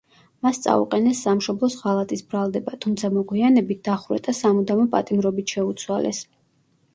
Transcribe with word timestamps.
მას 0.45 0.59
წაუყენეს 0.61 1.19
სამშობლოს 1.25 1.75
ღალატის 1.81 2.23
ბრალდება, 2.31 2.73
თუმცა 2.85 3.11
მოგვიანებით 3.19 3.85
დახვრეტა 3.89 4.35
სამუდამო 4.39 4.89
პატიმრობით 4.97 5.55
შეუცვალეს. 5.59 6.25